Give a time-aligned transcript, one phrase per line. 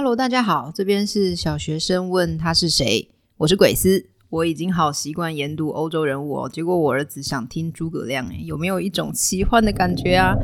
[0.00, 4.06] Hello，大家好，这边是小学生问他是谁，我是鬼斯。
[4.28, 10.36] 我已经好习惯研读欧洲人物哦，结果我儿子想听诸葛亮，诶，有没有一种奇幻的感觉啊？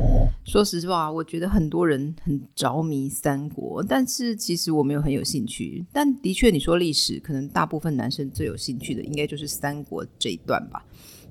[0.43, 5.85] 说实话，我觉得很多人很着迷三国，但是其实我没有很有兴趣。
[5.93, 10.83] 但的确，你说历史，可能大部分男生最有兴趣的，应该就是三国这一段吧。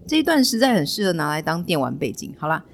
[0.08, 2.34] 这一段实在很适合拿来当电玩背景。
[2.38, 2.64] 好啦。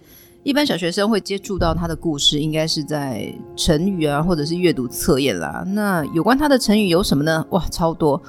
[0.42, 5.62] 一般小学生会接触到他的故事，应该是在成语啊，或者是阅读测验啦。
[5.66, 7.44] 那有关他的成语有什么呢？
[7.50, 8.20] 哇，超多！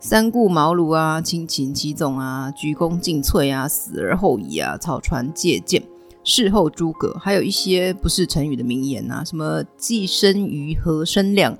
[0.00, 5.80] 三顾茅庐啊，亲情齐纵啊，鞠躬尽瘁啊，死而后已啊，草船借箭，
[6.24, 11.56] 事后诸葛，还有一些不是成语的名言啊，什么既生瑜，何生亮，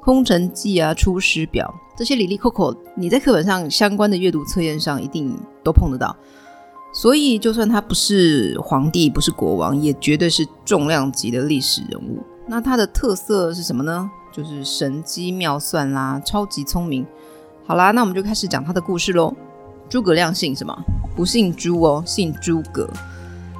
[0.00, 6.16] 空城计啊，出师表，这些里里扣扣，你在课本上相关的阅读测验上一定都碰得到。
[6.92, 12.22] 所以，就算他不是皇帝，不是国王，也绝对是重量级的历史人物。
[12.46, 14.10] 那他的特色是什么呢？
[14.30, 17.06] 就是神机妙算啦，超级聪明。
[17.66, 19.34] 好啦，那我们就开始讲他的故事喽。
[19.88, 20.76] 诸葛亮姓什么？
[21.16, 22.88] 不姓朱哦，姓诸葛。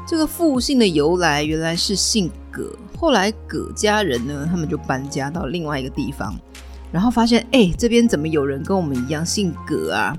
[0.07, 6.35] 这个父姓的由来原来是姓葛，后来葛家人呢，他们就搬家到另外一个地方，
[6.91, 10.15] 然后发现，哎，这边怎么有人跟我们一样姓葛啊？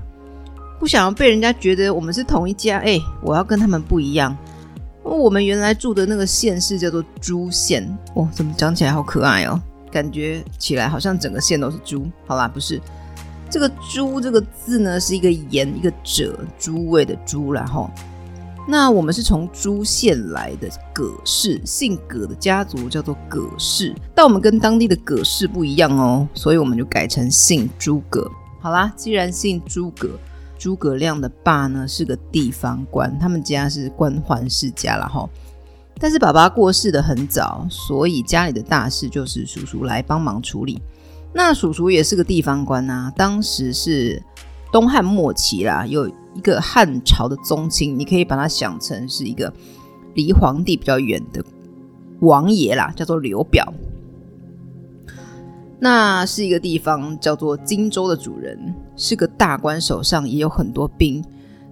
[0.84, 4.36] 不想要被人家觉得我们是同一家，哎，我要跟他们不一样。
[5.02, 7.82] 我们原来住的那个县市叫做朱县，
[8.12, 9.58] 哦，怎么讲起来好可爱哦？
[9.90, 12.06] 感觉起来好像整个县都是猪。
[12.26, 12.78] 好啦，不是，
[13.48, 17.88] 这个“朱”这个字呢，是一个言一个者，诸位的“诸”，然后，
[18.68, 28.30] 那我们是从朱县来的葛氏，姓葛的家族叫做葛氏，但我们跟当地的葛氏不一样哦，所以我们就改成姓诸葛。
[28.60, 30.10] 好啦，既然姓诸葛。
[30.64, 35.28] 诸葛亮的爸呢是个地方官，他们家是官宦世家了哈。
[36.00, 40.80] 但是爸爸过世的很早，所以家里的大事就是叔叔来帮忙处理。
[41.34, 44.22] 那叔叔也是个地方官啊，当时是
[44.72, 49.52] 东汉末期啦，有一个汉朝的宗亲，你可以把它想成是一个
[50.14, 51.44] 离皇帝比较远的
[52.20, 53.70] 王爷啦，叫做刘表。
[55.84, 61.22] 那是一个地方叫做荆州的主人，是个大官，手上也有很多兵，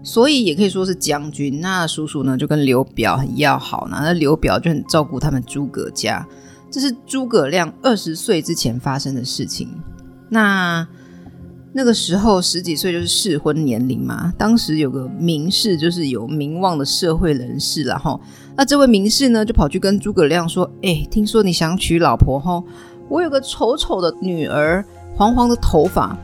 [0.03, 1.63] 所以也可以说是将军。
[1.63, 6.29] 那叔叔呢就跟刘表很要好呢，那刘表就很照顾他们诸葛家。
[6.71, 9.67] 这是诸葛亮二十岁之前发生的事情。
[10.29, 10.87] 那
[11.73, 14.31] 那个时候十几岁就是适婚年龄嘛。
[14.37, 18.21] 当时有个名士，就是有名望的社会人士了哈。
[18.59, 22.63] 那这位名士呢就跑去跟诸葛亮说：“哎，听说你想娶老婆哈？”
[23.13, 24.83] 我有个丑丑的女儿，
[25.15, 26.17] 黄黄的头发。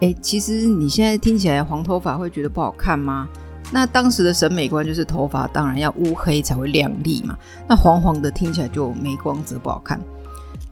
[0.00, 3.26] 诶，其实你现在听起来黄头发会觉得不好看吗？
[3.70, 7.34] 那当时的审美观就是头发当然要乌黑才会亮丽嘛。
[7.66, 9.98] 那黄黄的听起来就没光泽，不好看。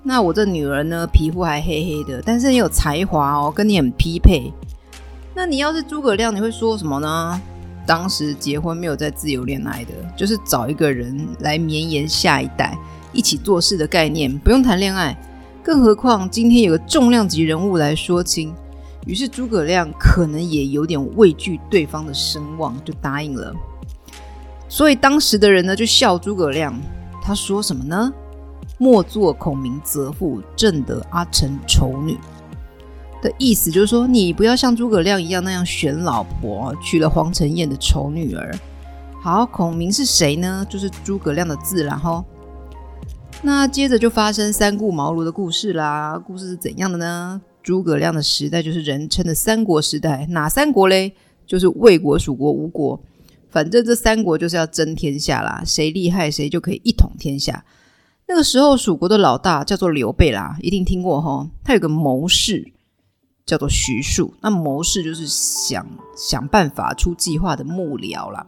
[0.03, 4.53] 那我这女儿呢，皮肤还黑黑的，但是很有才华哦，跟你很匹配。
[5.35, 7.41] 那你要是诸葛亮，你会说什么呢？
[7.87, 12.77] 当时结婚没有在自由恋爱的，就是找一个人来绵延下一代，
[13.15, 15.17] 一起做事的概念，不用谈恋爱。
[15.63, 18.53] 更何况今天有个重量级人物来说亲，
[19.07, 23.53] 于是诸葛亮可能也有点畏惧对方的声望，就答应了。
[24.69, 26.75] 所以当时的人呢就笑诸葛亮，
[27.23, 28.13] 他说什么呢？
[28.79, 32.17] 莫作孔明择妇，正得阿成丑女。
[33.21, 38.51] 的意思就是说，你不要像诸葛亮一样那样选老婆，娶了黄承彦的丑女儿。
[39.23, 40.67] 好，孔明是谁呢？
[40.71, 42.25] 就是诸葛亮的字，然后。
[43.43, 46.19] 那接着就发生三顾茅庐的故事啦。
[46.19, 47.41] 故事是怎样的呢？
[47.63, 50.27] 诸葛亮的时代就是人称的三国时代。
[50.31, 51.15] 哪三国嘞？
[51.47, 53.01] 就是魏国、蜀国、吴国。
[53.49, 57.65] 反正这三国就是要争天下啦，谁厉害谁就可以一统天下。
[58.29, 61.49] 那个时候，蜀国的老大叫做刘备啦，一定听过齁。
[61.65, 62.73] 他有个谋士
[63.45, 64.35] 叫做徐庶。
[64.43, 65.85] 那谋士就是想
[66.17, 68.47] 想办法出计划的幕僚啦。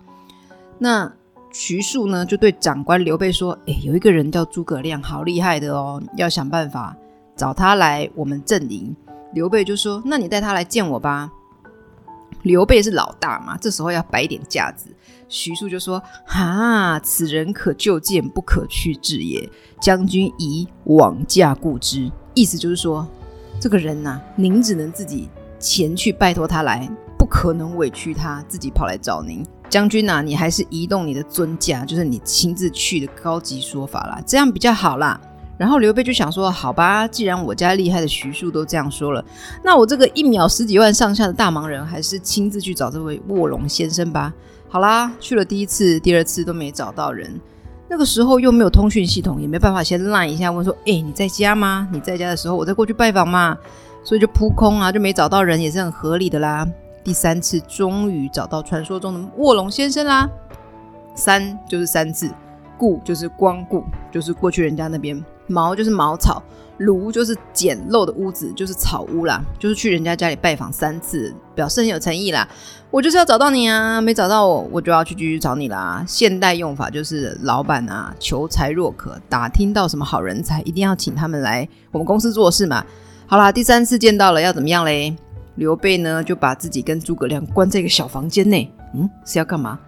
[0.79, 1.13] 那
[1.53, 6.97] 徐庶呢，就对长官刘备说：“哎，有一个人叫诸葛亮，好厉害的哦，要想办法
[7.37, 8.95] 找他来我们阵营。”
[9.35, 11.31] 刘备就说：“那你带他来见我吧。”
[12.43, 14.87] 刘备是老大嘛，这时候要摆点架子。
[15.29, 19.49] 徐庶就说：“哈，此人可就见，不可去治也。
[19.81, 23.07] 将军宜往驾顾之。”意思就是说，
[23.61, 25.29] 这个人呐、您只能自己
[25.59, 26.89] 前去拜托他来，
[27.33, 29.43] 可能委屈他自己跑来找您。
[29.71, 35.19] 将军呐、你还是移动你的尊驾，就是你亲自去的高级说法啦，这样比较好啦。
[35.57, 39.25] 然后刘备就想说：“好吧，既然我家厉害的徐庶都这样说了，
[39.65, 44.31] 那我这个一秒十几万上下的大忙人，还是亲自去找这位卧龙先生吧。”
[44.69, 47.41] 好啦，去了第一次、第二次都没找到人。
[47.89, 51.89] 那个时候又没有通讯系统，也没办法先赖一下问说：“哎，你在家吗？
[51.91, 53.57] 你在家的时候，我再过去拜访嘛。”
[54.05, 56.67] 所以就扑空啊，就没找到人，也是很合理的啦。
[57.05, 60.29] 第三次终于找到传说中的卧龙先生啦。
[61.15, 62.31] 三就是三次，
[62.79, 65.23] 顾就是光顾，就是过去人家那边。
[65.49, 66.43] 茅就是茅草，
[66.79, 69.43] 庐就是简陋的屋子，就是草屋啦。
[69.59, 72.49] 就是去人家家里拜访三次，表示很有诚意啦。
[72.91, 76.03] 我就是要找到你啊，没找到我，我就要去继续找你啦。
[76.07, 82.85] 现代用法就是老板啊，求才若渴，打听到什么好人才，一定要请他们来我们公司做事嘛。
[83.27, 85.15] 好啦，第三次见到了，要怎么样嘞？
[85.55, 89.79] 刘备呢就把自己跟诸葛亮关在一个小房间内，嗯，是要干嘛？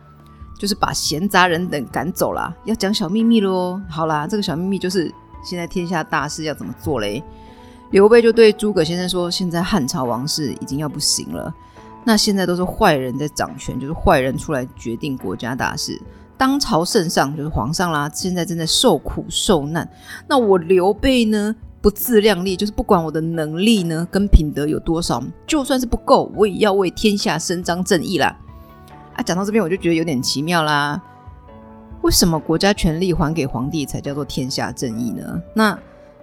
[0.59, 3.81] 就是把闲杂人等赶走啦，要讲小秘密喽。
[3.89, 5.13] 好啦，这个小秘密就是。
[5.47, 7.23] 现在天下大事要怎么做嘞？
[7.91, 11.55] 刘备就对诸葛先生说：“现在汉朝王室已经要不行了，
[12.03, 16.01] 那现在都是坏人在掌权，就是坏人出来决定国家大事。
[16.39, 19.87] 当朝圣上就是皇上啦，现在正在受苦受难。
[20.27, 28.35] 那我刘备呢，不自量力，就是不管我的能力呢跟品德有多少，就算是不够，我也要为天下伸张正义啦。”
[29.15, 30.99] 啊，讲到这边我就觉得有点奇妙啦。
[32.01, 35.39] 为什么国家权力还给皇帝才叫做天下正义呢？
[35.55, 35.79] 那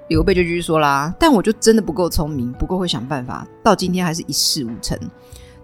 [0.07, 4.97] 刘备就继续说啦，但我就真的不够聪明，不够会想办法，到今天还是一事无成。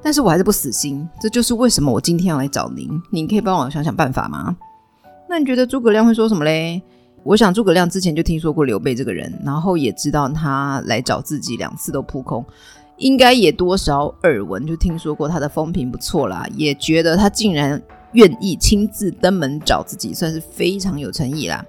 [0.04, 2.88] 但是我还是不死心，这就是为什么我今天要来找您。
[3.10, 4.56] 您可以帮我想想办法吗？
[5.28, 6.84] 那你觉得诸葛亮会说什么嘞？
[7.24, 12.46] 我想诸葛亮之前就听说过刘备这个人，然后也知道他来找自己两次都扑空，
[12.98, 17.82] 应该也多少耳闻，就听说过他的风评不错啦，也觉得他竟然。
[18.14, 21.64] 愿意亲自登门找自己，算是非常有诚意啦。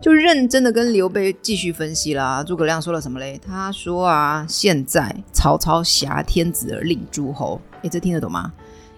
[0.00, 2.44] 就认真的跟刘备继续分析啦。
[2.44, 3.38] 诸葛亮说了什么嘞？
[3.44, 8.52] 他说啊，现在曹操挟天子而令诸侯，诶，这听得懂吗？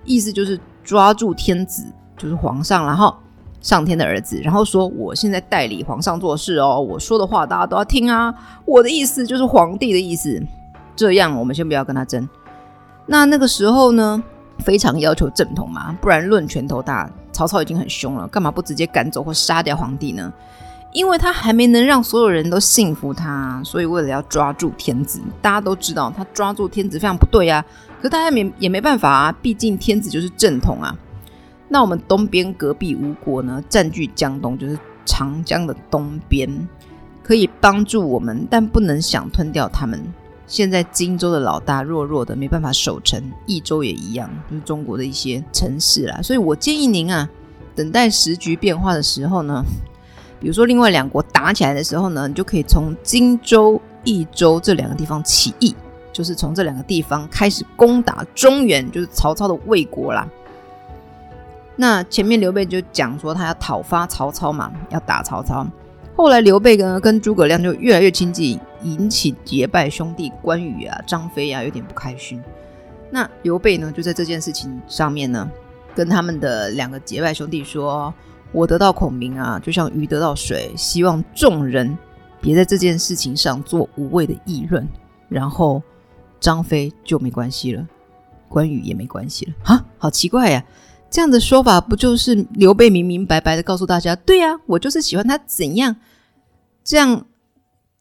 [0.04, 1.82] 意思就是抓住天子，
[2.16, 3.16] 就是皇上，然后
[3.62, 8.34] 上天的儿子，然后说我现在代理皇上做事哦，我说的话大家都要听啊。
[8.66, 10.42] 我的意思就是皇帝的意思。
[10.94, 12.28] 这样我们先不要跟他争。
[13.06, 14.22] 那那个时候呢？
[14.58, 20.32] 非常要求正统嘛，不然论拳头大，曹操已经很凶了，干嘛不直接赶走或杀掉皇帝呢？
[20.92, 27.64] 因为他还没能让所有人都信服他，所以为了要抓住天子，大家都知道他抓住天子非常不对啊。
[28.00, 30.94] 可大家没也没办法啊，毕竟天子就是正统啊。
[31.72, 36.68] 那我们东边隔壁吴国呢，占据江东，就是长江的东边，
[37.22, 39.98] 可以帮助我们，但不能想吞掉他们。
[40.46, 46.20] 现在荆州的老大弱弱的，没办法守城；益州也一样，就是中国的一些城市啦。
[46.20, 47.26] 所以我建议您啊，
[47.74, 49.64] 等待时局变化的时候呢，
[50.38, 55.74] 比如说另外两国打起来的时候呢，你就可以从荆州、益州这两个地方起义，
[56.12, 60.28] 就是从这两个地方开始攻打中原，就是曹操的魏国啦。
[61.76, 65.66] 那前面刘备就讲说他要讨伐曹操嘛，要打曹操。
[66.14, 68.58] 后来刘备呢跟诸葛亮就越来越亲近。
[68.84, 72.42] 引起结拜兄弟关羽啊、张飞啊有点不开心。
[73.12, 75.48] 那刘备呢，就在这件事情上面呢，
[75.94, 78.12] 跟他们的两个结拜兄弟说
[78.50, 81.96] ：“我得到孔明啊，就像鱼得到水，希望众人
[82.40, 84.84] 别在这件事情上做无谓的议论。”
[85.30, 85.80] 然后
[86.40, 87.86] 张飞就没关系了，
[88.48, 89.52] 关羽也没关系了。
[89.62, 90.64] 哈，好奇怪呀！
[91.12, 95.94] 这样的说法不就是刘备明明白白的告诉大家：“对呀，我就是喜欢他怎样？”
[96.82, 97.24] 这样。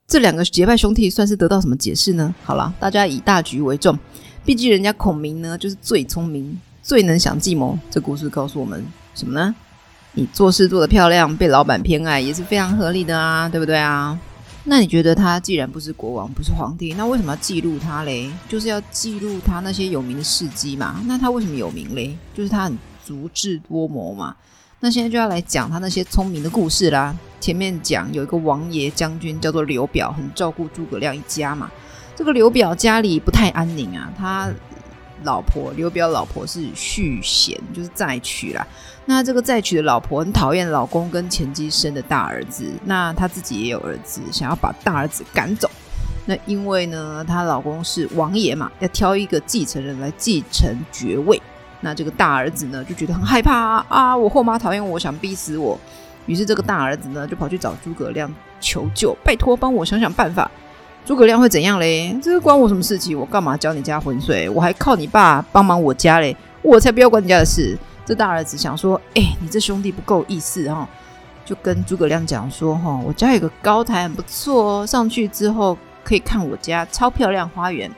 [0.08, 2.36] 这两个结拜兄弟算是得到什么解释呢？
[2.44, 3.98] 好了，大家以大局为重，
[4.44, 7.80] 毕竟人家孔明呢就是最聪明、最能想计谋。
[7.90, 8.86] 这故事告诉我们
[9.16, 9.56] 什么呢？
[10.12, 14.20] 你做事做得漂亮，被老板偏爱也是非常合理的啊，对不对啊？
[14.66, 18.30] 那你觉得他既然不是国王，不是皇帝，那为什么要记录他嘞？
[18.50, 21.02] 就是要记录他那些有名的事迹嘛。
[21.06, 22.18] 那他为什么有名嘞？
[22.34, 24.36] 就是他很足智多谋嘛。
[24.80, 27.16] 那现在就要来讲他那些聪明的故事啦。
[27.40, 31.70] 前面讲有一个王爷将军叫做刘表，很照顾诸葛亮一家嘛。
[32.16, 34.52] 这个刘表家里不太安宁啊，他
[35.24, 38.66] 老婆刘表老婆是续弦，就是再娶啦。
[39.06, 45.70] 那这个再娶的老婆很讨厌老公跟前妻生的大儿子，那他自己也有儿子，想要把大儿子赶走。
[46.26, 51.42] 那因为呢，她老公是王爷嘛，要挑一个继承人来继承爵位。
[51.82, 53.86] 那这个大儿子呢，就觉得很害怕啊！
[53.90, 55.78] 啊我后妈讨厌我，想逼死我。
[56.28, 60.50] 于是这个大儿子呢，就跑去找诸葛亮求救，拜托帮我想想办法。
[61.04, 62.16] 诸葛亮会怎样嘞？
[62.22, 63.18] 这个关我什么事情？
[63.18, 64.48] 我干嘛浇你家浑水？
[64.48, 67.76] 我还靠你爸帮忙我家嘞，我才不要管你家的事。
[68.06, 70.88] 这大儿子想说，哎，你这兄弟不够意思哈，
[71.44, 77.90] 就跟诸葛亮讲说，哈，我家有个高台很不错哦，上去之后可以看我家超漂亮花园。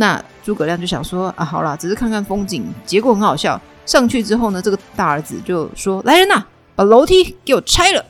[0.00, 2.64] 那诸葛亮就想说啊，好啦，只是看看风景。
[2.86, 6.42] 结果很好笑，上去之后呢，这个大儿子就说：“来人呐，
[6.74, 8.02] 把楼梯给我拆了。”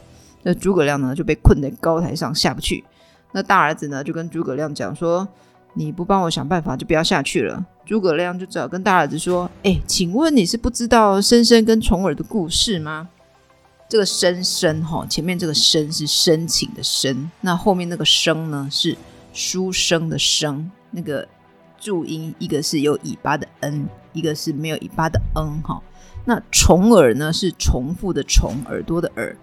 [0.44, 2.84] 那诸葛亮呢就被困在高台上下不去。
[3.32, 5.26] 那大儿子呢就跟诸葛亮讲说
[5.74, 13.08] ：“你不帮我想办法，就不要下去了。”诸葛亮就只好跟大儿子说：“哎，请问你是不知道申生跟重耳的故事吗？”
[13.90, 18.96] 这个申生哈，前面这个申是申请的申，那后面那个生呢是
[19.32, 21.26] 书生的生，那个
[21.80, 25.82] 注音一个是有尾巴的 n，一个是没有尾巴的 n 哈。
[26.26, 29.34] 那重耳呢是重复的重，耳朵的耳。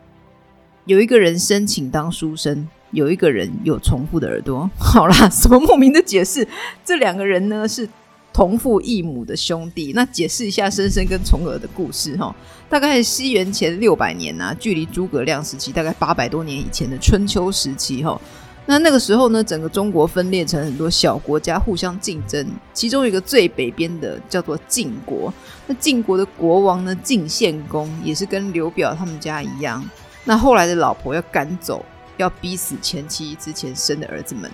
[0.86, 4.70] 有一个人申请当书生，有一个人有重复的耳朵。
[4.77, 6.48] 好啦，什么莫名的解释？
[6.86, 7.89] 这两个人呢是
[8.32, 9.91] 同父异母的兄弟。
[9.96, 12.34] 那解释一下申生跟重耳的故事哈。
[12.70, 18.22] 大概西元前六百年啊，距离诸葛亮时期大概八百多年以前的春秋时期哈。
[18.70, 25.34] 那那个时候呢，整个中国分裂成很多小国家互相竞争，其中一个最北边的叫做晋国。
[25.66, 29.82] 那晋国的国王呢，晋献公也是跟刘表他们家一样。
[30.26, 31.86] 那后来的老婆要赶走，
[32.18, 34.52] 要逼死前妻之前生的儿子们。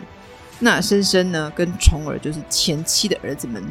[0.60, 3.63] 那申生呢，跟重耳就是前妻的儿子们。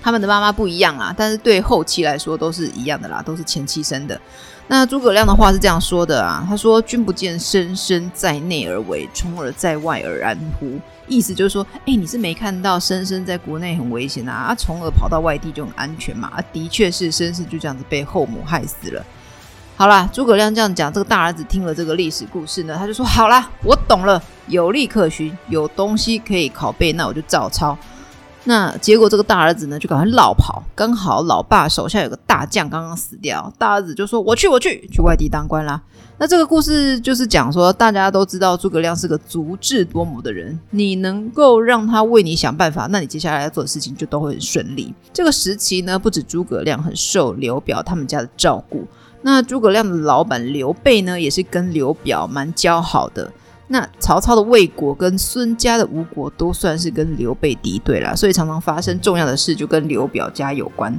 [0.00, 4.20] 他们的妈妈不一样啊，但是对后期来说都是一样的啦，都是前妻生的。
[4.68, 16.28] 那诸葛亮的话是这样说的啊，他说：“君不见申生在内而危，重耳在外而安乎？”意思就是说，哎，你是没看到申生在国内很危险啊，啊，重耳跑到外地就很安全嘛？
[16.34, 19.04] 啊，的确是申生就这样子被后母害死了。
[19.76, 27.76] 好啦，诸葛亮这样讲，这个大儿子听了这个历史故事呢，他就说：“好啦，我懂了，有例可循，有东西可以拷贝，那我就照抄。”
[28.44, 30.62] 那结果，这个大儿子呢，就赶快落跑。
[30.74, 35.80] 刚好老爸手下有个大将刚刚死掉，大儿子就说：“我去，我去，去外地当官啦。”
[36.18, 44.92] 那这个故事就是讲说，大家都知道诸葛亮是个足智多谋的人，你能够让他为你想办法，那你接下来要做的事情就都会很顺利。
[45.12, 48.84] 这个时期呢，不止诸葛亮很受刘表他们家的照顾，
[49.22, 53.32] 那诸葛亮的老板刘备呢，也是跟刘表蛮交好的。
[53.72, 60.94] 那曹操的魏国跟孙家的吴国都算是跟刘备敌对啦，所以常常发生重要的事就跟刘表家有关。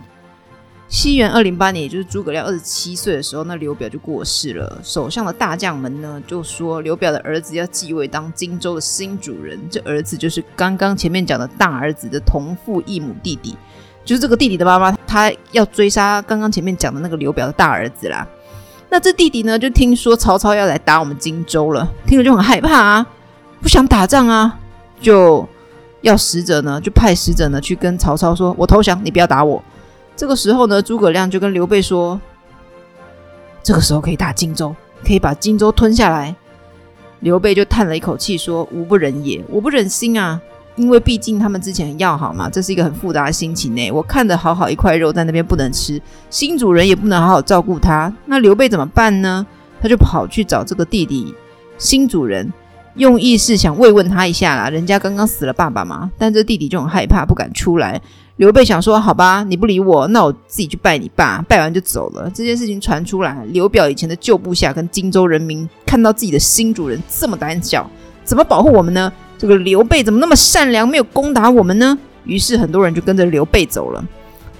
[0.89, 4.79] 西元二零八年，也就是诸葛亮二十七岁的时候，那刘表就过世了。
[4.83, 13.55] 首相的大将们呢就说刘表的儿子要继位当荆州的新主人，这儿子就是刚刚前面讲的大儿子的同父异母弟弟，
[14.03, 18.27] 就是这个弟弟的妈妈，他要追杀刚刚前面讲的那个刘表的大儿子啦。
[18.93, 23.07] 那这弟弟呢，就听说曹操要来打我们荆州了，听了就很害怕啊，
[23.59, 24.59] 不想打仗啊，
[25.01, 25.50] 就
[26.01, 29.63] 要使者呢，就派使者呢去跟曹操说：“我投降，你不要打我。”
[30.15, 32.21] 这个时候呢，诸葛亮就跟刘备说
[33.63, 36.35] ：“这个时候可以打荆州，可以把荆州吞下来。”
[37.21, 40.39] 刘备就叹了一口气说：“吾不忍也，我不忍心啊。”
[40.75, 43.91] 因为毕竟他们之前很要好嘛，这是一个很复杂的心情呢。
[43.91, 49.45] 我看着好好一块肉在那边不能吃，新主人也不能好好照顾他，那刘备怎么办呢？
[49.81, 51.35] 他就跑去找这个弟弟
[51.77, 52.51] 新主人，
[52.95, 54.69] 用意是想慰问他一下啦。
[54.69, 58.01] 人家刚刚死了爸爸嘛，但这弟弟就很害怕，不敢出来。
[58.37, 62.27] 刘备想说：好吧，你不理我，那我自己去拜你爸，拜完就走了。
[62.33, 67.87] 这件事情传出来，刘表以前的旧部下跟荆州人民看到自己的新主人这么胆小，
[68.23, 69.11] 怎么保护我们呢？
[69.43, 72.00] 这个刘备怎么那么善良，没有攻打我们呢？
[72.23, 74.01] 于是很多人就跟着刘备走了。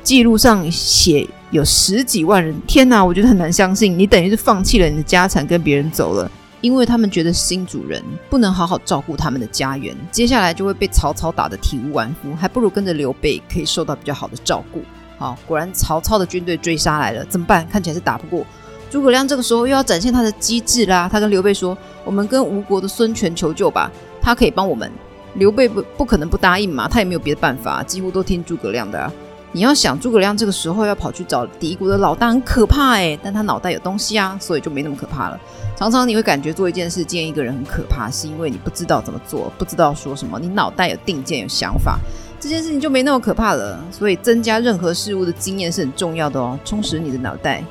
[0.04, 14.82] 记录上写有十几万人，天哪，我觉得很难相信，你等于是放弃了你的家产，跟别人走了，因为他们觉得新主人不能好好照顾他们的家园，接下来就会被曹操打得体无完肤，还不如跟着刘备，可以受到比较好的照顾。
[15.18, 17.66] 好，果然曹操的军队追杀来了，怎么办？
[17.70, 18.46] 看起来是打不过。
[18.92, 23.90] 诸葛亮这个时候又要展现他的机智啦，他跟刘备说：“我们跟吴国的孙权求救吧。”
[24.24, 24.90] 他可以帮我们，
[25.36, 29.12] 刘备不不可能不答应嘛，他也没有别的办法，几乎都听诸葛亮的啊。
[29.52, 35.40] 你要想诸葛亮这个时候要跑去找敌国的老大，很可怕哎，但他脑袋有东西啊，所以就没那么可怕了。
[35.76, 42.00] 常常你会感觉做一件事，见一个人很可怕，是因为你不知道怎么做，不知道说什么，你脑袋有定见有想法，
[42.40, 43.80] 这件事情就没那么可怕了。
[43.92, 47.64] 所以增加任何事物的经验是很重要的哦，充实你的脑袋。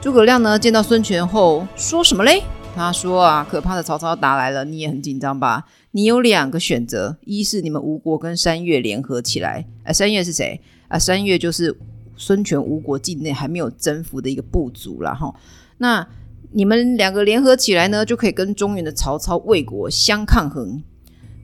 [0.00, 2.42] 诸葛亮呢，见到孙权后说什么嘞？
[2.74, 5.66] 他说啊，可怕的曹操打来了，你也很紧张吧？
[5.90, 10.60] 你有两个选择，一是你们吴国跟山越联合起来，啊，山越是谁？
[10.88, 11.76] 啊，山越就是
[12.16, 15.34] 孙权吴国境内还没有征服的一个部族了哈。
[15.78, 16.06] 那
[16.52, 20.82] 你们两个联合起来呢，就可以跟中原的曹操、魏国相抗衡，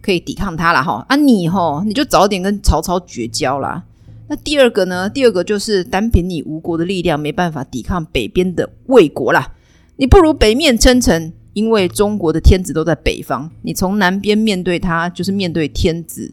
[0.00, 1.04] 可以抵抗他了哈。
[1.09, 3.85] 啊，你哈，你就早点跟曹操绝交啦。
[4.28, 5.09] 那第二个呢？
[5.09, 9.52] 第二个就是单凭你吴国的力量，没办法抵抗北边的魏国啦。
[9.96, 13.50] 你不如北面称臣，因为中国的天子都在北方。
[13.62, 16.32] 你从南边面对他，就是面对天子，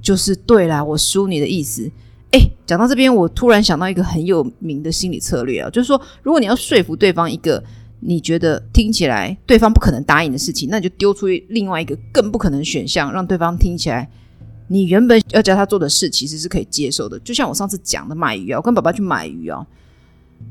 [0.00, 0.82] 就是对啦。
[0.82, 1.90] 我输你的意思。
[2.32, 7.62] 诶，讲到这边，我突然想到一个很有名的心理策略啊，就是说，如果你要说服对方一个
[8.00, 14.08] 你觉得听起来对方不可能答应的事情，那你就丢出另外一个更不可能选项，让对方听起来
[14.68, 17.18] 你原本要叫他做的事其实是可以接受的。
[17.20, 19.64] 就像我上次讲的买鱼啊，我跟爸爸去买鱼啊，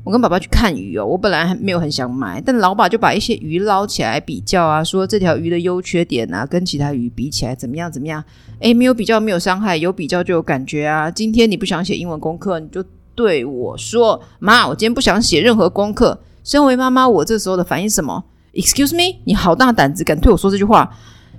[0.04, 8.22] 我跟爸爸去看鱼哦，我本来还没有很想买，但老爸就把一些鱼捞起来比较啊，说这条鱼的优缺点啊，跟其他鱼比起来怎么样怎么样？
[8.60, 11.10] 诶，没有比较没有伤害，有比较就有感觉啊。
[11.10, 18.24] 今天你不想写英文功课，你就对我说：“妈，我今天不想写任何功课。”身为妈妈，我这时候的反应是什么
[18.54, 20.88] ？Excuse me，你好大胆子，敢对我说这句话？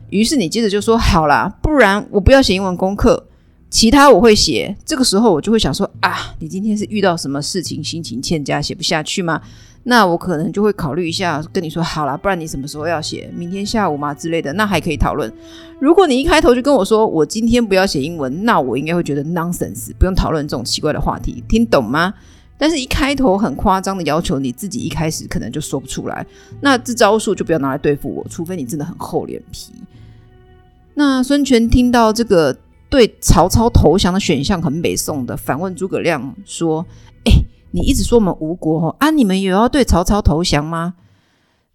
[0.10, 3.28] 于是你接着就说：“好啦，不然我不要写英文功课，
[3.70, 9.42] 其他我会写。”这个时候我就会想说：“啊，你今天是遇到什么事情，心情欠佳，写不下去吗？”
[9.84, 13.32] 那我可能就会考虑一下，跟你说：“好啦，不然你什么时候要写？
[13.36, 15.32] 明天下午吗之类的？”那还可以讨论。
[15.80, 22.14] 如果你一开头就跟我说：“我今天不要写英文”，那我应该会觉得 nonsense，不用讨论这种奇怪的话题，听懂吗？
[22.60, 26.26] 但是，一开头很夸张的要求，你自己一开始可能就说不出来。
[26.60, 29.72] 那这招数就不要拿来对付我，除非你真的很厚脸皮。
[30.96, 32.58] 那孙权听到这个
[32.90, 36.86] 对曹操投降的选项很北宋的，反问诸葛亮说
[37.26, 37.32] ：“哎，
[37.72, 40.94] 你一直说我们吴国哦啊，你们有要对曹操投降吗？”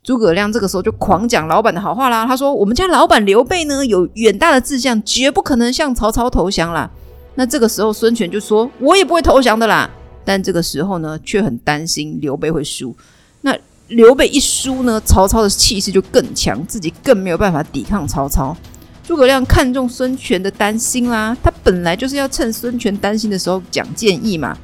[0.02, 2.26] 诸葛亮这个时候就狂讲老板的好话啦。
[2.26, 6.90] 他说：“我们家老板刘备呢，有远大的志向，绝不可能向曹操投降啦。”
[7.36, 9.88] 那这个时候孙权就说：“我也不会投降的啦。”
[10.24, 12.94] 但这个时候呢，却很担心刘备会输。
[13.42, 13.56] 那
[13.88, 18.56] 刘备一输呢，曹操的气势就更强，自己更没有办法抵抗曹操。
[19.04, 24.56] 诸葛亮看中孙权的担心啦，他本来就是要趁孙权担心的时候讲建议嘛。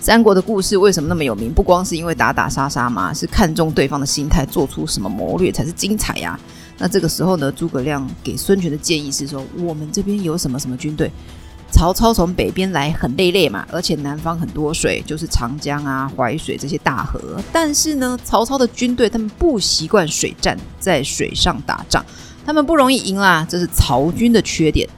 [0.00, 1.52] 三国的故事为什么那么有名？
[1.52, 6.38] 不光是因为打打杀杀嘛，是看中对方的心态，做出什么谋略才是精彩呀。
[6.78, 11.10] 那这个时候呢，诸葛亮给孙权的建议是说：我们这边有什么什么军队？
[11.72, 17.18] 曹操从北边来很累累嘛，而且南方很多水，就是长江啊、淮水这些大河。
[17.52, 22.04] 但是呢，曹操的军队他们不习惯水战，在水上打仗，
[22.46, 24.88] 他们不容易赢啦，这是曹军的缺点。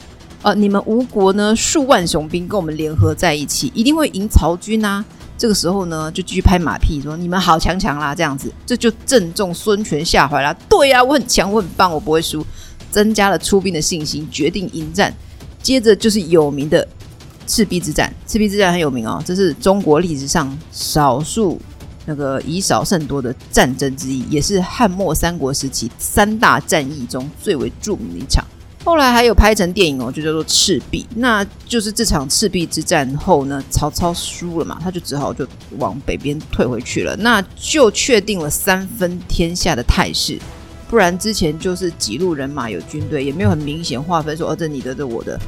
[0.42, 5.02] 呃，你们吴国呢，数万雄兵跟我们联合在一起，一定会赢曹军啊。
[5.38, 10.54] 这个时候呢，就继续拍马屁说你们好强强啦，这样子，这就正中孙权下怀啦。
[10.68, 12.44] 对呀、我很强，我很棒，我不会输，
[12.90, 15.14] 增加了出兵的信心，决定迎战。
[15.62, 16.86] 接着就是有名的
[17.46, 21.58] 赤壁之战，赤壁之战很有名哦，这是中国历史上少数
[22.08, 28.42] 那个以少胜多的战争之一，也是汉末三国时期三大战役中最为著名的一场。
[28.82, 31.06] 后来还有拍成电影哦，就叫做《赤壁》。
[31.16, 35.46] 那就是这场赤壁之战后呢，曹操输了嘛，他就只好就
[35.78, 40.38] 往北边退回去了，那就确定了三分天下的态势。
[40.88, 45.38] 不然之前就是几路人马有军队，也没有很明显划分说哦，这你的，这我的。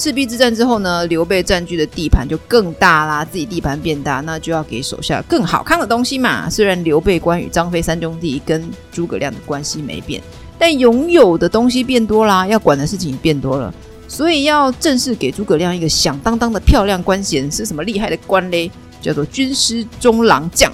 [0.00, 6.48] 赤壁之战之后呢，刘备占据的地盘就更大啦，自己地盘变大，那就要给手下更好看的东西嘛。
[6.48, 10.22] 虽然刘备、关羽、张飞三兄弟跟诸葛亮的关系没变，
[10.58, 13.74] 但拥有的东西变多啦，要管的事情变多了，
[14.08, 18.70] 所以要正式给诸葛亮一个响当当的漂亮官衔，是什么厉害的官嘞？
[19.02, 20.72] 叫做军师中郎将。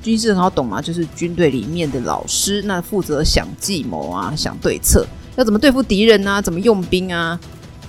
[0.00, 5.04] 军师很好懂嘛，就是军队里面的老师，那负责想计谋啊，想对策，
[5.34, 7.36] 要怎么对付敌人啊，怎么用兵啊，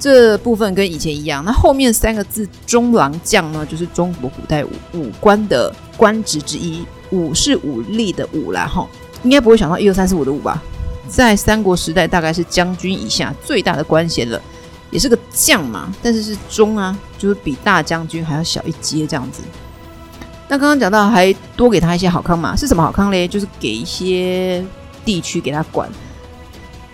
[0.02, 1.46] 这部分跟以前一样。
[1.46, 8.88] 那后面三个字“中郎将”呢，就是中国古代武官的官职之一，武是武力的武啦，哈，
[9.22, 10.60] 应该不会想到一二三四五的五吧？
[11.08, 14.42] 在三国时代，大概是将军以下最大的官衔了，
[14.90, 19.44] 也是个将嘛，但是是中啊，就是比大将军还要小一阶这样子。
[20.48, 22.56] 那刚刚讲到，还多给他一些好康嘛？
[22.56, 23.28] 是什么好康嘞？
[23.28, 24.66] 就是给一些
[25.06, 25.88] 地区给他管。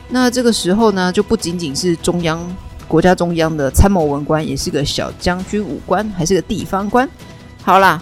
[0.09, 2.39] 那这个时候呢，就不仅仅是中央
[2.87, 7.07] 国家中央的参谋文官，也是个小将军武官，还是个地方官。
[7.61, 8.01] 好啦，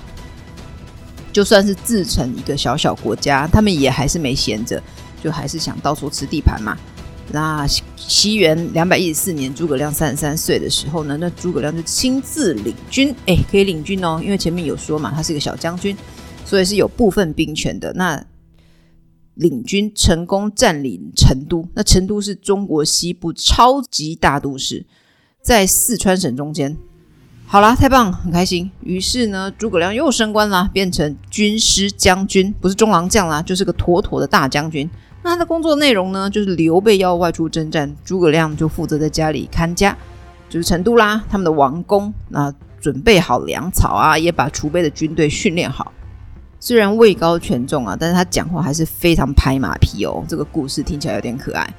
[1.33, 4.81] 就算是自成一个小小国家，他们也还是没闲着，
[5.23, 6.77] 就还是想到处吃地盘嘛。
[7.31, 7.65] 那
[7.97, 15.97] 西元两百一十四年，诸葛亮三十三岁的时候呢，那诸葛亮就亲自领军，哎，可以领军哦，因为前面有说嘛，他是一个小将军，
[16.45, 17.91] 所以是有部分兵权的。
[17.93, 18.23] 那
[19.35, 24.85] 领军成功占领成都，那成都是中国西部超级大都市，
[25.41, 26.75] 在四川省中间。
[27.47, 28.71] 好啦，太棒，很开心。
[28.81, 34.89] 于是呢，诸葛亮又升官啦，变成军师将军，不是中郎将啦，就是个妥妥的大将军。
[35.21, 39.95] 那他的工作内容呢，就是刘备要外出征战，诸葛亮就负责在家里看家，
[40.49, 45.91] 就是成都啦，他们的王宫，那准备好粮草啊，也把储备的军队训练好。
[46.65, 50.25] 虽然位高权重啊，但是他讲话还是非常拍马屁哦。
[50.27, 51.71] 这个故事听起来有点可爱。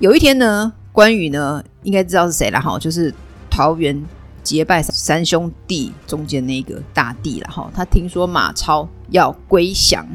[0.00, 3.10] 有一天呢，关羽呢，应该知道是谁了哈，就是
[3.48, 4.04] 桃园
[4.42, 7.70] 结拜三兄弟中间那个大帝了哈。
[7.74, 10.06] 他听说马超要归降。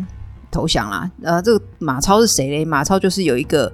[0.51, 1.09] 投降啦。
[1.23, 2.63] 呃，这个马超是谁嘞？
[2.63, 3.73] 马超就是有一个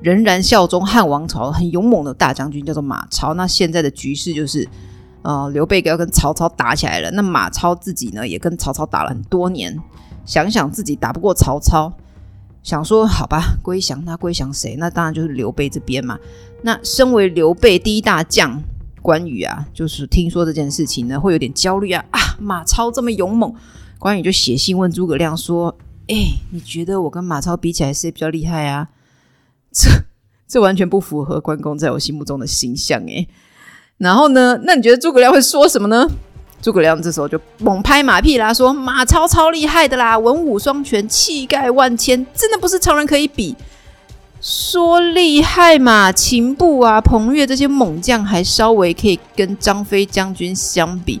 [0.00, 3.34] 仍然效忠汉王朝、很勇猛的大将军，叫做马超。
[3.34, 4.68] 那现在的局势就是，
[5.26, 7.10] 呃，刘备要跟曹操打起来了。
[7.10, 9.76] 那马超自己呢，也跟曹操打了很多年，
[10.24, 11.92] 想想自己打不过曹操，
[12.62, 14.04] 想说好吧，归降。
[14.04, 14.76] 那归降谁？
[14.76, 16.16] 那当然就是刘备这边嘛。
[16.62, 18.62] 那身为刘备第一大将。
[19.02, 22.18] 关羽啊，就是听说这件事情呢，会有点焦虑啊啊！
[22.40, 23.54] 马超这么勇猛，
[24.00, 25.76] 关羽就写信问诸葛亮说
[26.08, 26.16] ：“哎，
[26.50, 28.88] 你觉得我跟马超比起来，谁比较厉害啊？”
[29.70, 29.88] 这
[30.48, 33.28] 这完全不符合关公在我心目中的形象哎。
[33.98, 36.06] 然后呢，那你觉得诸葛亮会说什么呢？
[36.60, 43.54] 诸葛亮这时候就猛拍马屁啦，说：“马超超厉害的啦，文武双全，气概万千，真的不是常人可以比。”
[44.40, 51.20] 说厉害嘛，秦布啊、彭越这些猛将还稍微可以跟张飞将军相比，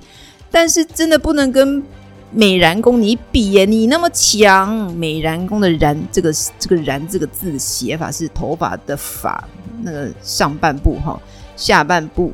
[0.50, 1.82] 但是真的不能跟
[2.30, 4.92] 美髯公你比耶，你那么强。
[4.94, 9.42] 美髯公的髯，这个这个髯这个字写法是头发的发，
[9.82, 11.18] 那个上半部哈，
[11.56, 12.32] 下半部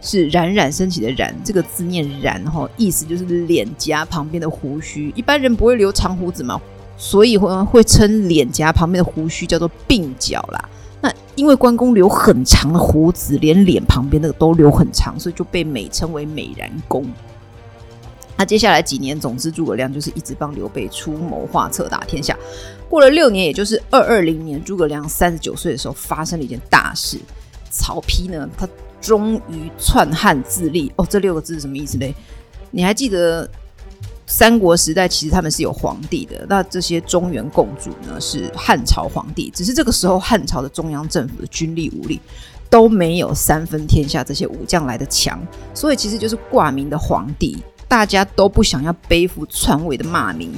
[0.00, 6.60] 是冉冉升起的冉，这个字念冉哈，意思就是脸颊旁边的胡须，一般人不会留长胡子嘛。
[7.02, 10.68] 所以会会称脸颊旁边的胡须叫做鬓角啦。
[11.00, 17.06] 那因为关公留很长的胡子，连脸旁边那个都留很长，所以就被美称为美髯公。
[18.36, 22.36] 那接下来几年，总之诸葛亮就是一直帮刘备出谋划策打天下。
[22.86, 27.18] 过了六年，也就是二二零年，诸葛亮三十九岁的时候，发生了一件大事。
[27.70, 28.68] 曹丕呢，他
[29.00, 30.92] 终于篡汉自立。
[30.96, 32.14] 哦，这六个字是什么意思嘞？
[32.70, 33.48] 你还记得？
[34.32, 42.20] 三国时代其实他们是有皇帝的，那这些中原共主呢是汉朝皇帝，只是这个时候汉朝的中央政府的军力武力
[42.70, 50.52] 都没有三分天下这些武将来的强，所以其实就是挂名的皇帝，大家都不想要背负篡位的骂名。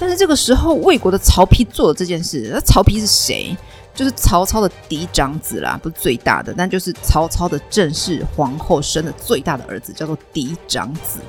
[0.00, 3.56] 但是这个时候魏国的曹丕做了这件事，那曹丕是谁？
[3.94, 11.20] 就是曹操的嫡长子啦，不是最大的，但就是曹操的正室皇后生的最大的儿子，叫做嫡长子。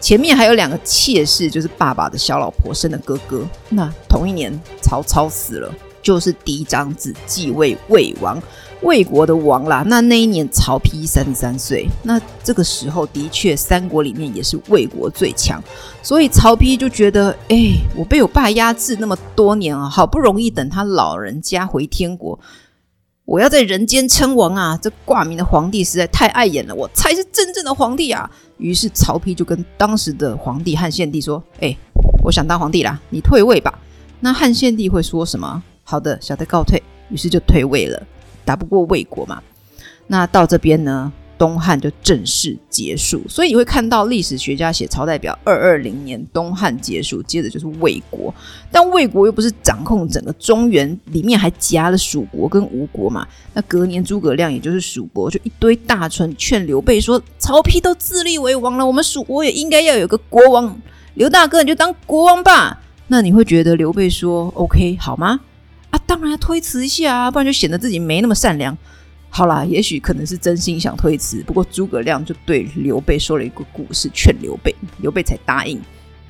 [0.00, 3.46] 前面还有两个妾室，就是爸爸的小老婆生的哥哥。
[3.68, 5.72] 那同一年，曹操死了，
[6.02, 8.42] 就是嫡长子继位魏王，
[8.82, 9.82] 魏国的王啦。
[9.86, 11.88] 那那一年，曹丕三十三岁。
[12.02, 15.62] 那这个时候，的确三国里面也是魏国最强。
[16.02, 22.38] 所以曹丕就觉得，哎、我被我爸压制那么多年啊，好不容易等他老人家回天国。
[23.24, 24.76] 我要在人间称王啊！
[24.82, 28.28] 这挂名的皇帝实在太碍眼了，我才是真正的皇帝啊！
[28.58, 31.74] 于是曹丕就跟当时的皇帝汉献帝说：“哎，
[32.24, 33.78] 我想当皇帝啦，你退位吧。”
[34.18, 35.62] 那汉献帝会说什么？
[35.84, 36.82] 好的，小的告退。
[37.10, 38.02] 于是就退位了，
[38.44, 39.42] 打不过魏国嘛。
[40.06, 41.12] 那到这边呢？
[41.38, 48.32] 东汉就正式结束，所以你会看到历史学家写朝代表，二二零年东汉结束，接着就是魏国。
[48.70, 53.26] 但魏国又不是掌控整个中原，里面还夹了蜀国跟吴国嘛。
[53.54, 60.80] 那隔年诸葛亮也就是蜀国，就一堆大臣劝刘备说：“曹丕都自立为王了，我们蜀国也应该要有个国王。
[61.14, 65.40] 刘大哥你就当国王吧。”那你会觉得刘备说 “OK 好吗？”
[65.92, 68.76] 啊，当然要推辞一下啊，不然就显得自己没那么善良。
[69.28, 75.80] 好啦，也许可能是真心想推辞，不过诸葛亮就对刘备说了一个故事，劝刘备，刘备才答应。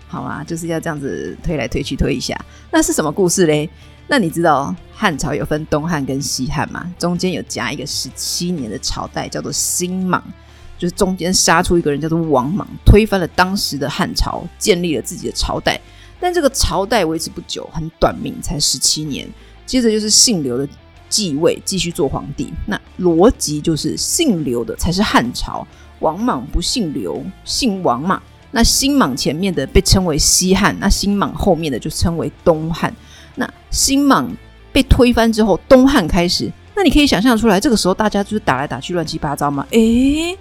[0.07, 2.39] 好啊，就是要这样子推来推去推一下。
[2.71, 3.69] 那是什么故事嘞？
[4.09, 6.93] 那你知道汉朝有分东汉跟西汉吗？
[6.99, 10.23] 中间有夹一个十七年的朝代，叫做新莽，
[10.77, 15.81] 就是中间杀出一个人叫做王莽，推翻了当时的汉朝，建立了自己的朝代。
[16.21, 19.27] 但这个朝代维持不久，很短命，才十七年。
[19.67, 20.69] 接着就是姓刘的。
[21.13, 25.67] 继位继续做皇帝，那逻辑就是姓刘的才是汉朝，
[26.01, 28.23] 王莽不姓刘，姓王嘛。
[28.51, 32.91] 那新莽前面的被称为西汉，那新莽后面的就称为东汉。
[33.35, 34.27] 那新莽
[34.73, 36.51] 被推翻之后，东汉开始。
[36.75, 39.67] 那你可以想象出来，这个时候大家就是打来打去，乱七八糟吗？
[39.73, 40.35] 诶，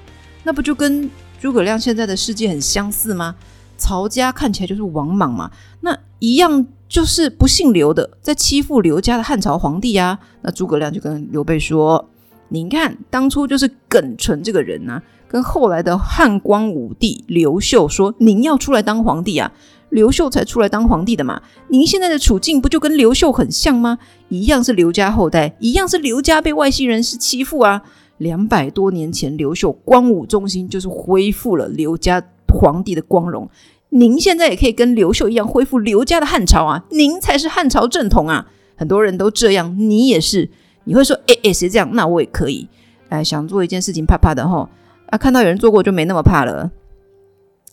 [0.44, 3.36] 那不就跟诸葛亮现在的世界很相似吗？
[3.78, 6.66] 曹家看起来就是王莽嘛，那一样。
[6.92, 10.20] 就是不姓刘的在欺负刘家的汉朝皇帝啊！
[10.42, 12.10] 那诸葛亮就跟刘备说
[12.50, 19.50] ：“您看，当初就是耿纯这个人啊，跟后来的汉光武帝刘秀说，您要出来当皇帝啊，
[19.90, 21.42] 刘秀才出来当皇帝的嘛。
[21.70, 23.98] 您现在的处境不就跟刘秀很像吗？
[24.28, 27.82] 一样是刘家后代，一样是刘家被外姓人士欺负啊。
[28.18, 33.50] 两百多年前，刘秀光武中兴，就是恢复了刘家皇帝的光荣。”
[33.94, 36.84] 您现在也可以跟刘秀一样恢复刘家的汉朝啊！
[36.92, 38.48] 您才是汉朝正统啊！
[38.78, 40.50] 很多人都这样，你也是。
[40.86, 41.90] 你会说，哎哎，谁这样？
[41.94, 42.68] 那我也可以。
[43.10, 44.68] 哎，想做一件事情，怕怕的齁
[45.08, 45.18] 啊！
[45.18, 46.72] 看到有人做过，就没那么怕了。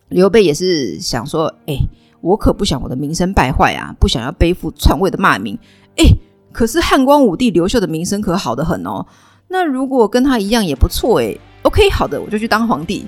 [0.08, 1.76] 刘备也是想说，哎，
[2.20, 5.56] 我可不想我的名声败坏啊，不想要背负篡位的骂名。
[5.96, 6.04] 哎，
[6.52, 9.06] 可是汉光武帝刘秀的名声可好得很哦。
[9.46, 11.40] 那如果跟他一样也不错诶。
[11.62, 13.06] OK，好的，我就去当皇帝。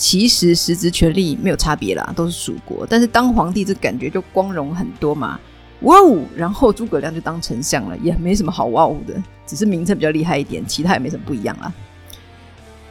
[0.00, 2.86] 其实实质权力没有差别啦，都是蜀国。
[2.88, 5.38] 但是当皇帝这感觉就光荣很多嘛。
[5.82, 6.22] 哇哦！
[6.34, 9.14] 然后诸葛亮就当丞相了，也没什么好哇哦的，
[9.46, 11.70] 只是名称比较厉害一点，其他也没什么不一样啦。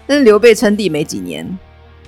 [0.05, 1.47] 但是刘备称帝没几年，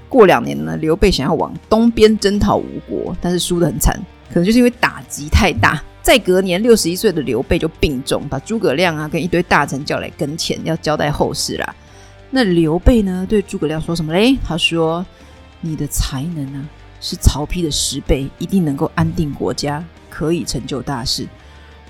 [0.08, 5.82] 过两年呢，刘备想要往东边征讨吴国，但是输得很惨，可能就是因为打击太大。
[6.04, 11.76] 再隔年，六十一岁的刘备就病重，把诸葛亮啊跟一堆大臣叫来跟前，要交代后事啦。
[12.34, 14.38] 那刘备呢，对诸葛亮说什么嘞？
[14.44, 15.06] 他说
[15.60, 16.66] ：“你的才能啊，
[17.02, 21.28] 是曹丕的十倍，一定能够安定国家，可以成就大事。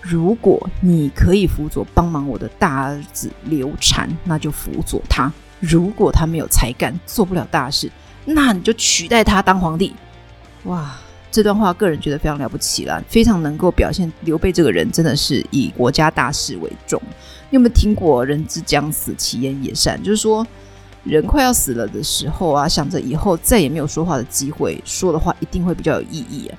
[0.01, 7.91] 如果你可以辅佐帮忙我的大儿子刘禅，那就辅佐他；如果他没有才干，做不了大事，
[8.25, 9.93] 那你就取代他当皇帝。”
[10.65, 10.97] 哇！
[11.31, 17.01] 这段话个人觉得非常了不起啦，非常能够表现刘备这个人真的是以国家大事为重。
[17.51, 20.01] 你有没有听过“人之将死，其言也善”？
[20.03, 20.45] 就是说，
[21.03, 26.57] 人快要死了的时候啊，想着以后再也没有说话的机会，说的话一定会比较有意义啊。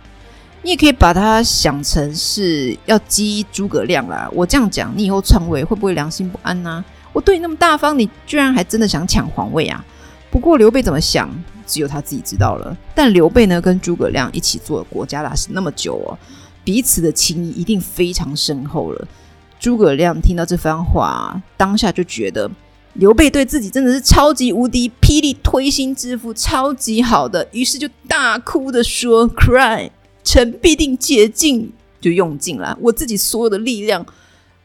[0.63, 4.31] 你也可以把它想成是要激诸葛亮啦。
[4.33, 9.85] 我这样讲，你以后篡位会不会良心不安呢、我对你那么大方，你居然还真的想抢皇位啊？
[10.31, 11.29] 不过刘备怎么想？
[11.67, 12.77] 只有他自己知道了。
[12.95, 16.19] 但刘备呢，跟诸葛亮一起做国家大事那么久哦，
[16.63, 19.09] 彼此的情谊一定非常深厚了。
[19.63, 22.51] 诸葛亮听到这番话，当下就觉得
[22.95, 29.89] 刘备对自己真的是超级无敌霹雳推心置腹，超级好的，于是就大哭的说：“Cry，
[30.25, 34.05] 臣必定竭尽，就用尽了我自己所有的力量，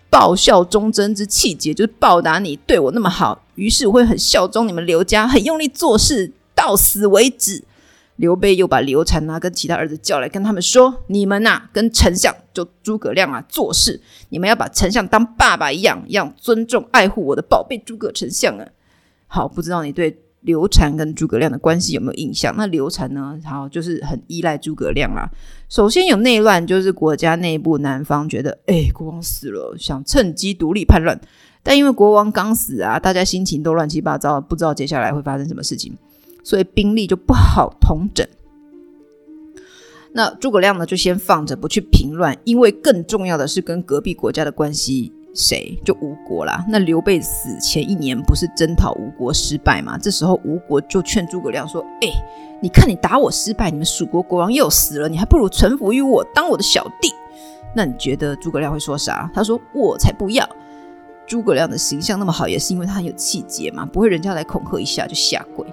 [0.10, 3.44] 报效忠贞之气节，就是报答你对我那么好。
[3.54, 7.64] 于是我会很效忠你们刘家，很用力做事。”到死为止。
[8.18, 14.00] 刘备又把刘禅啊跟其他儿子叫来，跟他们说：“你们呐、跟丞相就诸葛亮啊做事，
[14.30, 18.68] 你们要把丞相当爸爸一样，一样尊重爱护我的宝贝诸葛丞相啊。”
[19.28, 22.56] 好，不知道你对刘禅跟诸葛亮的关系有没有印象？
[22.58, 23.38] 那刘禅呢？
[23.46, 25.30] 好，就是很依赖诸葛亮啦。
[25.70, 31.20] 首先有内乱，就是国家内部南方觉得，哎，国王死了，想趁机独立叛乱，
[31.62, 35.96] 但因为国王刚死啊，大家心情都乱七八糟，不知道接下来会发生什么事情。
[36.48, 38.26] 所以兵力就不好统整。
[40.14, 46.66] 那诸葛亮呢，就先放着不去平乱，因为更重要的是跟隔壁国家的关系，谁就吴国啦。
[46.70, 49.98] 那刘备死前一年不是征讨吴国失败吗？
[49.98, 52.08] 这时候吴国就劝诸葛亮说：“哎，
[52.62, 57.12] 你看你打我失败，你们蜀国国王又死了，你还不如臣服于我，当我的小弟。”
[57.76, 59.30] 那你觉得诸葛亮会说啥？
[59.34, 60.48] 他说：“我才不要。”
[61.28, 65.68] 诸葛亮的形象那么好，也是因为他很有气节嘛，不会人家来恐吓一下就下跪。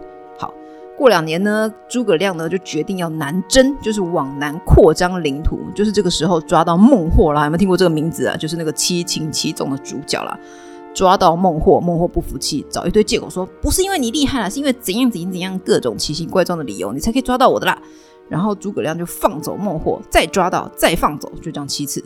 [0.97, 5.59] 过两年呢，诸葛亮呢就决定要南征，就是往南扩张领土。
[5.75, 8.37] 就是这个时候抓到孟获了，有没有听过这个名字啊？
[8.37, 10.39] 就是那个七擒七纵的主角啦。
[10.95, 17.77] 抓到孟获，孟获不服气，找一堆借口说不是因为你厉害啦，是因为怎样怎样怎样，各种奇形怪状的理由，你才可以抓到我的啦。
[18.29, 22.03] 然后诸葛亮就放走孟获，再抓到，再放走，就这样七次。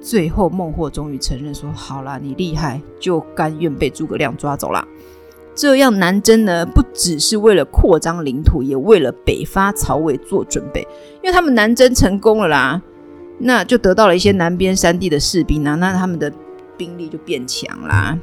[0.00, 4.86] 最后孟获终于承认说：“好啦，你厉害，就甘愿被诸葛亮抓走啦。”
[5.54, 10.80] 这样南征呢，不只是为了扩张领土，也为了北伐曹魏做准备。
[11.22, 12.82] 因为他们南征成功了啦，
[13.38, 16.32] 那就得到了一些南边山地的士兵啊，那他们的
[16.76, 18.18] 兵力就变强啦。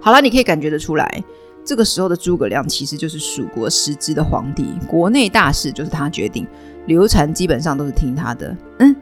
[0.00, 1.22] 好了，你可以感觉得出来，
[1.62, 6.46] 这个时候的诸葛亮其实就是蜀国实质的皇帝，国内大事就是他决定，
[6.86, 8.56] 刘禅基本上都是听他的。
[8.78, 8.96] 嗯，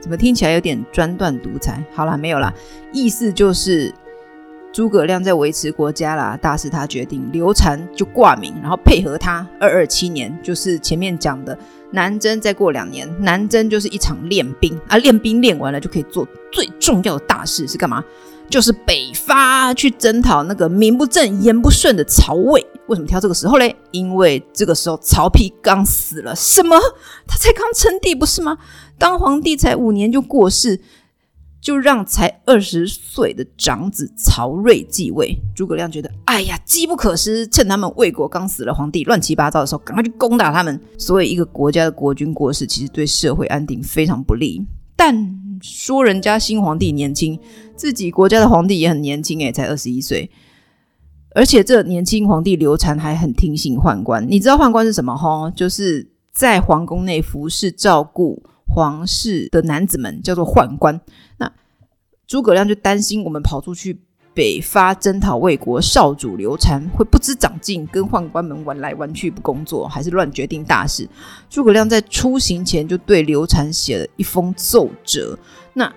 [0.00, 1.80] 怎么听起来有点专断独裁？
[1.94, 2.52] 好啦，没有啦，
[2.92, 3.94] 意思就是。
[4.72, 9.44] 诸葛亮在维持国家啦，大事他决定，刘禅就挂名，然后配合他。
[9.58, 11.58] 二二七年，就是前面讲的
[11.90, 18.04] 南征，再过两年，南征就是一场练兵啊，练兵练完了就可以做最重要的大事是干嘛？
[18.48, 22.64] 就是北伐去征讨那个名不正言不顺的曹魏。
[22.86, 23.74] 为什么挑这个时候嘞？
[23.90, 26.76] 因为这个时候曹丕刚死了，什么？
[27.26, 28.58] 他才刚称帝不是吗？
[28.98, 30.80] 当皇帝才五年就过世。
[31.60, 35.36] 就让才二十岁的长子曹睿继位。
[35.54, 40.80] 诸葛亮觉得，哎呀，机不可失，趁他们魏国刚死了皇帝，乱七八糟的时候，赶快去攻打他们。
[40.96, 44.64] 所以，一个国家的国君过世，其实对社会安定非常不利。
[44.96, 45.14] 但
[45.62, 47.38] 说人家新皇帝年轻，
[47.76, 50.30] 自己国家的皇帝也很年轻，诶，才二十一岁。
[51.34, 54.26] 而且，这年轻皇帝刘禅还很听信宦官。
[54.28, 55.16] 你知道宦官是什么？
[55.16, 61.00] 吼，就是在皇宫内服侍照顾皇室的男子们，叫做宦官。
[61.38, 61.52] 那
[62.26, 63.98] 诸葛亮就担心我们跑出去
[64.32, 71.08] 北伐征讨魏国少主刘禅会不知长进，跟宦官们玩来玩去不工作，还是乱决定大事。
[71.48, 75.36] 诸葛亮在出行前就对刘禅写了一封奏折，
[75.74, 75.92] 那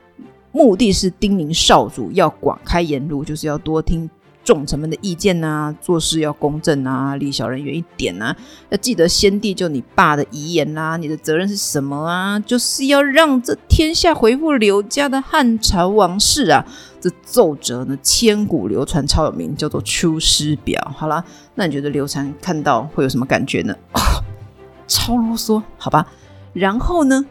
[0.52, 4.10] 目的是叮咛少主要广开言路，就是要多听。
[4.44, 8.36] 重臣们的意见呐、啊，做事要公正啊，离小人远一点啊，
[8.70, 12.40] 要记得先帝就你爸的遗言啦、啊，你的责任是什么啊？
[12.40, 16.66] 就是要让这天下恢复刘家的汉朝王室啊。
[17.00, 20.82] 这奏折呢，千古流传，超有名，叫做《出师表》。
[20.98, 21.24] 好啦，
[21.56, 23.76] 那你觉得刘禅看到会有什么感觉呢？
[23.94, 24.00] 哦、
[24.88, 26.08] 超啰嗦，好吧。
[26.54, 27.26] 然后呢？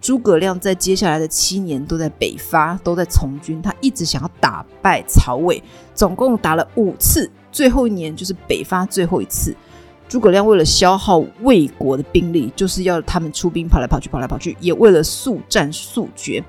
[0.00, 3.60] 诸葛亮在接下来的七年都在北伐，都在从军。
[3.60, 5.62] 他一直想要打败曹魏，
[5.94, 9.54] 总共打了五次，最后一年就是北伐最后一次。
[10.08, 16.44] 诸葛亮为了消耗魏国的兵力，就是要他们出兵跑来跑去，跑来跑去，也为了速战速决，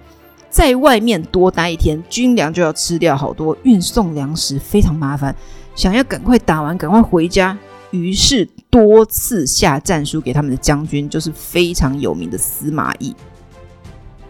[0.48, 5.36] 在外面多待一天，军粮就要吃掉好多，运送粮食非常麻烦，
[5.74, 7.58] 想要赶快打完，赶快回家，
[7.90, 13.16] 于是多次下战书给他们的将军，就是非常有名的司马懿。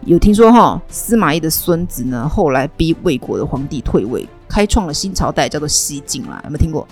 [0.08, 6.40] 有听说哈，司马懿的孙子呢，后来逼魏国的皇帝退位，开创了新朝代，叫做西晋啦。
[6.44, 6.88] 有没有听过？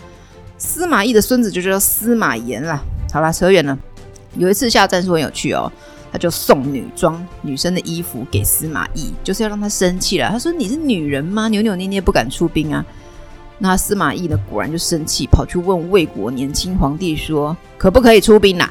[0.59, 2.79] 司马懿的孙子就叫司马炎啦。
[3.11, 3.79] 好啦，扯远了。
[4.37, 5.73] 有一次下战书很有趣哦，
[6.13, 10.29] 他就送女装、女生的衣服给司马懿，就是要让他生气了。
[10.29, 11.49] 他说：“你是女人吗？
[11.49, 12.85] 扭扭捏捏不敢出兵啊？”
[13.57, 18.69] 那司马懿呢，果然就生气，跑去问魏国年轻皇帝说：“可不可以出兵呐？”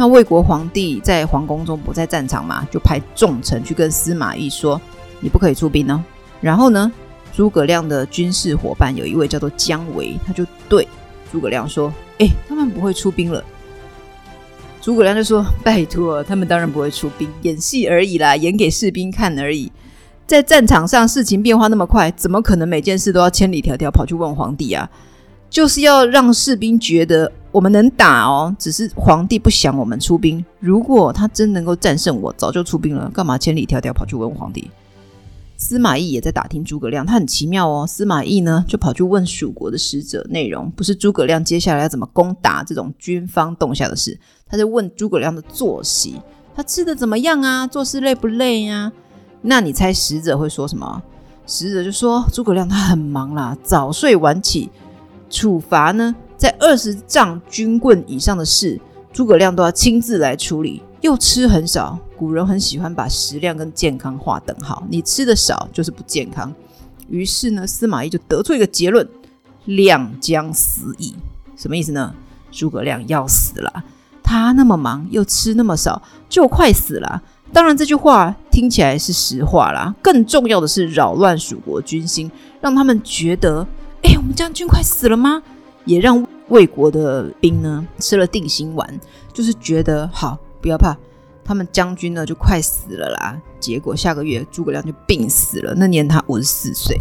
[0.00, 4.80] 那魏国皇帝在皇宫中不在战场嘛，就派重臣去跟司马懿说
[5.18, 6.00] ：“你不可以出兵哦。”
[6.40, 6.90] 然后呢，
[7.34, 10.86] 诸葛亮的军事伙伴有一位叫做姜维，他就对
[11.32, 13.42] 诸葛亮说：“哎，他们不会出兵了。”
[14.80, 19.70] 诸葛亮就说：“拜托，他们当然不会出兵，演戏而已啦，演给士兵看而已。
[20.28, 24.88] 在战场上事情变化那么快，怎么可能每件事都要千里迢迢跑去问皇帝啊？
[25.48, 30.44] 就是要让士兵觉得。”我们能打哦，只是皇帝不想我们出兵。
[30.60, 34.70] 如果他真能够战胜我，早就出兵了，干嘛千里迢迢跑去问皇帝？
[35.56, 37.86] 司马懿也在打听诸葛亮，他很奇妙哦。
[37.86, 46.16] 司马懿呢，就跑去问蜀国的使者，内容不是诸葛亮接下来要怎么攻打这种军方动向的事，他在问诸葛亮的作息，
[46.54, 47.66] 他吃的怎么样啊？
[47.66, 48.92] 做事累不累呀、啊？
[49.40, 51.02] 那你猜使者会说什么？
[51.46, 54.70] 使者就说诸葛亮他很忙啦，早睡晚起，
[55.28, 56.14] 处罚呢？
[56.36, 58.80] 在二十丈军棍以上的事，
[59.12, 60.82] 诸葛亮都要亲自来处理。
[61.00, 66.52] 又吃很少，古人很喜欢把食量跟健康划等号，你吃的少就是不健康。
[67.08, 69.08] 于是呢，司马懿就得出一个结论：
[69.64, 71.14] 亮将死矣。
[71.56, 72.14] 什么意思呢？
[72.50, 73.84] 诸葛亮要死了，
[74.22, 77.22] 他那么忙，又吃那么少，就快死了。
[77.52, 79.94] 当然，这句话听起来是实话啦。
[80.02, 83.66] 更重要的是扰乱蜀国军心，让他们觉得：
[84.02, 85.42] 哎，我们将军快死了吗？
[85.84, 89.00] 也让魏国的兵呢吃了定心丸，
[89.32, 90.96] 就是觉得好，不要怕，
[91.44, 93.40] 他们将军呢就快死了啦。
[93.58, 97.00] 结果下个月诸葛亮就病死了，那年他五十四岁。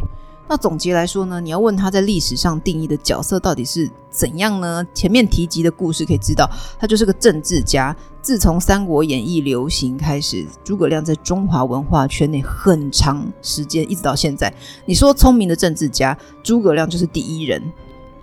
[0.50, 4.86] 那总结来说呢，你要问他在历史上定义的角色到底是怎样呢？
[4.94, 7.96] 前面提及的故事可以知道，他就是个政治家。
[8.22, 14.54] 自从《三国演义》流行开始，诸葛亮在中华文化圈内很长时间，一直到现在。
[14.86, 17.62] 你说聪明的政治家，诸葛亮就是第一人。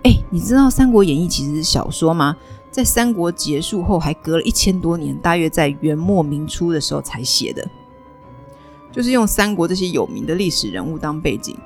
[0.03, 2.35] 哎，你知道《三国演义》其实是小说吗？
[2.69, 7.67] 在三国结束后，还隔了一千多年，大约在元末明初的时候才写的，
[8.91, 11.57] 就是用三国这些有名的历史人物当背景，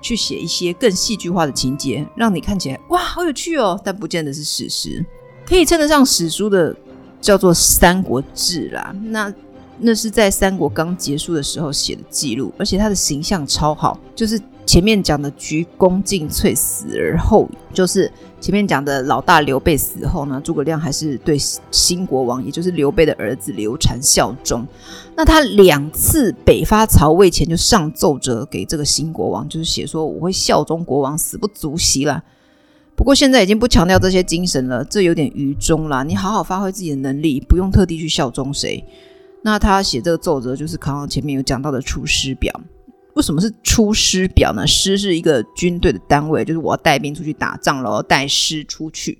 [0.00, 5.04] 去写一些更戏剧化的情节，让你看起来哇，好有趣哦，但不见得是史实，
[5.46, 6.74] 可以称得上史书的，
[7.20, 8.94] 叫做《三国志》啦。
[9.04, 9.32] 那
[9.78, 14.40] 那是在三国刚结束的时候写的记录，而且他的形象超好，就是。
[14.68, 21.36] 前面讲的鞠躬尽瘁，死而后已，就是前面讲的老大刘备死后呢，诸葛亮还是对
[21.72, 24.66] 新国王，也就是刘备的儿子刘禅效忠。
[25.16, 32.22] 那他两次北伐曹魏前就上奏折给这个新国王，就是写说我会效忠国王，死不足惜了。
[32.94, 36.04] 不过现在已经不强调这些精神了，这有点愚忠啦。
[36.04, 38.84] 你好好发挥自己的能力，不用特地去效忠谁。
[39.42, 42.52] 那他写这个奏折，就是考上前面有讲到的《出师表》。
[43.18, 44.64] 为什么是出师表呢？
[44.64, 49.18] 师是一个军队的单位，就是我要带兵出去打仗了，我要带师出去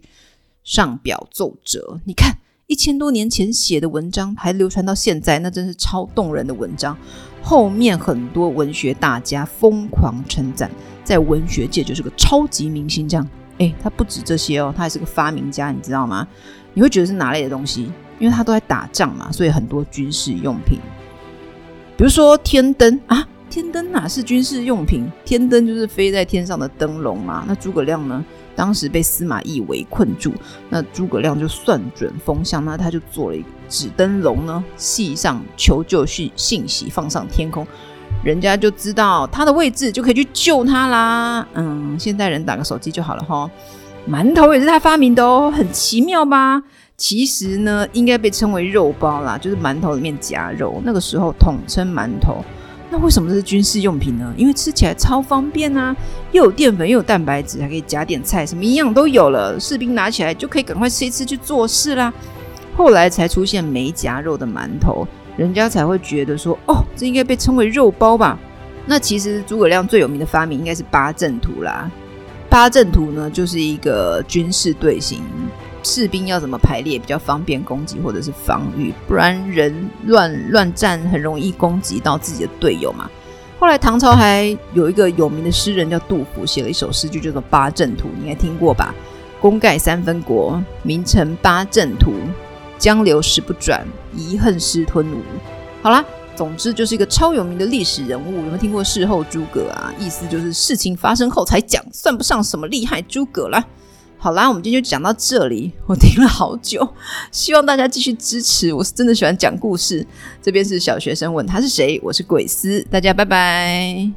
[0.63, 1.99] 上表奏折。
[2.05, 2.39] 你看，
[2.69, 6.97] 一千多年前写的文章还流传到现在，那真是超动人的文章。
[7.43, 10.71] 后面很多文学大家疯狂称赞，
[11.03, 13.09] 在文学界就是个超级明星。
[13.09, 13.29] 这样，
[13.59, 16.25] 诶，他不止这些哦，他还是个发明家，你知道吗？
[16.73, 17.91] 你会觉得是哪类的东西？
[18.21, 20.79] 因为他都在打仗嘛，所以很多军事用品，
[21.97, 23.27] 比如说天灯啊。
[23.51, 25.11] 天灯哪是军事用品？
[25.25, 27.45] 天灯就是飞在天上的灯笼嘛。
[27.49, 28.25] 那诸葛亮呢，
[28.55, 30.33] 当时被司马懿围困住，
[30.69, 37.67] 那诸葛亮就算准风向，那他就做了一个纸灯笼呢，系上求救信信息，放上天空，
[38.23, 41.47] 人家就知道他的位置，就可以去救他啦。
[41.55, 43.51] 嗯，现代人打个手机就好了哈。
[44.09, 46.63] 馒头也是他发明的哦，很奇妙吧？
[46.97, 52.45] 其实呢，应该被称为肉包啦，就是馒头里面夹肉，那个时候统称馒头。
[52.91, 54.33] 那为什么是军事用品呢？
[54.37, 55.95] 因为吃起来超方便啊，
[56.33, 59.61] 又有淀粉又有蛋白质，还可以夹点菜，什么营养都有了。
[59.61, 62.13] 士兵拿起来就可以赶快吃一吃去做事啦。
[62.77, 68.39] 后来才出现没夹肉的馒头，人家才会觉得说，哦，这应该被称为肉包吧？
[68.87, 71.91] 那其实诸葛亮最有名的发明应该是八阵图啦。
[72.49, 75.21] 八阵图呢，就是一个军事队形，
[75.83, 83.11] 士兵要怎么排列比较方便攻击或者是防御，不然人乱乱战很容易攻击到自己的队友嘛。
[83.59, 88.95] 后来唐朝还有一个有名的诗人叫杜甫，写了一首诗句叫做《八阵图》，你应该听过吧？
[89.41, 92.13] 功盖三分国，名成八阵图。
[92.79, 95.23] 江流石不转，遗恨失吞吴。
[95.83, 96.05] 好啦。
[96.37, 99.93] 总之就是一个超有名的历史人物，有没有听过事后诸葛啊？
[99.99, 103.65] 意思就是事情发生后才讲，算不上什么厉害诸葛啦。
[104.21, 105.73] 好啦，我们今天就讲到这里。
[105.87, 106.87] 我听了好久，
[107.31, 108.73] 希望大家继续支持。
[108.73, 110.05] 我是真的喜欢讲故事。
[110.43, 114.11] 这边是小学生问他是谁，我是鬼斯，大家拜拜。